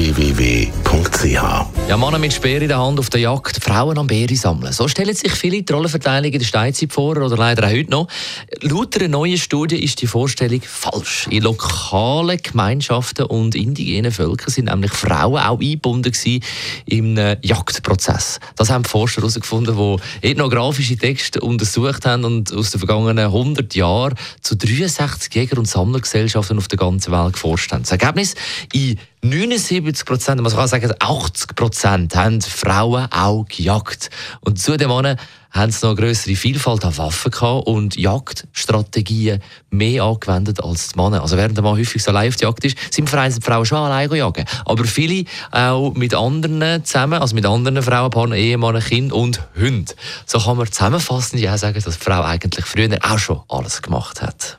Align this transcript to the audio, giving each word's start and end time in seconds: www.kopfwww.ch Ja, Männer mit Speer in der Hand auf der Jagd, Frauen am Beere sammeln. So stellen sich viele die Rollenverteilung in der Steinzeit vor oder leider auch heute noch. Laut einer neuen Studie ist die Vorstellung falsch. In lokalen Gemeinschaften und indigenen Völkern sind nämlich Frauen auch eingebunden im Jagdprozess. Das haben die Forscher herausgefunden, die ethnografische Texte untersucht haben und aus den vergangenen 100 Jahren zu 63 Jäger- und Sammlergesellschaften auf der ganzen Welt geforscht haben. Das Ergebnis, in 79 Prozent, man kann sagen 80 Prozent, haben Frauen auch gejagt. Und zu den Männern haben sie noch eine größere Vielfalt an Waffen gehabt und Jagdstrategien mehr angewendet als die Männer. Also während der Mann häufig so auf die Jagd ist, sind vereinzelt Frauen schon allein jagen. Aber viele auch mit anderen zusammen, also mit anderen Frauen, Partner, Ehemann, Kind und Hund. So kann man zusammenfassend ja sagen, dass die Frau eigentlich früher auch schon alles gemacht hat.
www.kopfwww.ch 0.00 1.88
Ja, 1.88 1.96
Männer 1.98 2.18
mit 2.18 2.32
Speer 2.32 2.62
in 2.62 2.68
der 2.68 2.78
Hand 2.78 2.98
auf 2.98 3.10
der 3.10 3.20
Jagd, 3.20 3.62
Frauen 3.62 3.98
am 3.98 4.06
Beere 4.06 4.34
sammeln. 4.34 4.72
So 4.72 4.88
stellen 4.88 5.14
sich 5.14 5.32
viele 5.32 5.62
die 5.62 5.70
Rollenverteilung 5.70 6.32
in 6.32 6.38
der 6.38 6.46
Steinzeit 6.46 6.90
vor 6.90 7.18
oder 7.18 7.36
leider 7.36 7.66
auch 7.66 7.70
heute 7.70 7.90
noch. 7.90 8.08
Laut 8.62 8.96
einer 8.96 9.08
neuen 9.08 9.36
Studie 9.36 9.76
ist 9.76 10.00
die 10.00 10.06
Vorstellung 10.06 10.62
falsch. 10.62 11.26
In 11.28 11.42
lokalen 11.42 12.40
Gemeinschaften 12.42 13.26
und 13.26 13.54
indigenen 13.54 14.10
Völkern 14.10 14.50
sind 14.50 14.66
nämlich 14.66 14.92
Frauen 14.92 15.38
auch 15.38 15.60
eingebunden 15.60 16.12
im 16.86 17.16
Jagdprozess. 17.42 18.40
Das 18.56 18.70
haben 18.70 18.84
die 18.84 18.88
Forscher 18.88 19.18
herausgefunden, 19.18 19.76
die 19.76 20.28
ethnografische 20.28 20.96
Texte 20.96 21.42
untersucht 21.42 22.06
haben 22.06 22.24
und 22.24 22.54
aus 22.54 22.70
den 22.70 22.78
vergangenen 22.78 23.26
100 23.26 23.74
Jahren 23.74 24.14
zu 24.40 24.56
63 24.56 25.34
Jäger- 25.34 25.58
und 25.58 25.68
Sammlergesellschaften 25.68 26.56
auf 26.56 26.68
der 26.68 26.78
ganzen 26.78 27.12
Welt 27.12 27.34
geforscht 27.34 27.70
haben. 27.72 27.82
Das 27.82 27.92
Ergebnis, 27.92 28.34
in 28.72 28.98
79 29.22 30.06
Prozent, 30.06 30.40
man 30.40 30.50
kann 30.50 30.66
sagen 30.66 30.92
80 30.98 31.54
Prozent, 31.54 32.16
haben 32.16 32.40
Frauen 32.40 33.06
auch 33.12 33.44
gejagt. 33.46 34.08
Und 34.40 34.58
zu 34.58 34.78
den 34.78 34.88
Männern 34.88 35.18
haben 35.50 35.70
sie 35.70 35.84
noch 35.84 35.96
eine 35.96 36.06
größere 36.06 36.36
Vielfalt 36.36 36.84
an 36.84 36.96
Waffen 36.96 37.30
gehabt 37.30 37.66
und 37.66 37.96
Jagdstrategien 37.96 39.42
mehr 39.70 40.04
angewendet 40.04 40.62
als 40.64 40.88
die 40.88 41.00
Männer. 41.00 41.20
Also 41.20 41.36
während 41.36 41.56
der 41.56 41.64
Mann 41.64 41.76
häufig 41.76 42.02
so 42.02 42.12
auf 42.12 42.36
die 42.36 42.44
Jagd 42.44 42.64
ist, 42.64 42.78
sind 42.94 43.10
vereinzelt 43.10 43.44
Frauen 43.44 43.66
schon 43.66 43.78
allein 43.78 44.10
jagen. 44.10 44.44
Aber 44.64 44.84
viele 44.84 45.24
auch 45.50 45.92
mit 45.92 46.14
anderen 46.14 46.84
zusammen, 46.84 47.20
also 47.20 47.34
mit 47.34 47.44
anderen 47.44 47.82
Frauen, 47.82 48.10
Partner, 48.10 48.36
Ehemann, 48.36 48.80
Kind 48.80 49.12
und 49.12 49.40
Hund. 49.58 49.96
So 50.24 50.38
kann 50.38 50.56
man 50.56 50.70
zusammenfassend 50.70 51.42
ja 51.42 51.58
sagen, 51.58 51.82
dass 51.84 51.98
die 51.98 52.04
Frau 52.04 52.22
eigentlich 52.22 52.64
früher 52.64 52.96
auch 53.02 53.18
schon 53.18 53.40
alles 53.48 53.82
gemacht 53.82 54.22
hat. 54.22 54.58